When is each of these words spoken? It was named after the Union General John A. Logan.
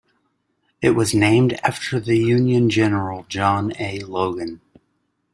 It 0.81 0.95
was 0.95 1.13
named 1.13 1.53
after 1.61 1.99
the 1.99 2.17
Union 2.17 2.71
General 2.71 3.23
John 3.29 3.71
A. 3.77 3.99
Logan. 3.99 4.59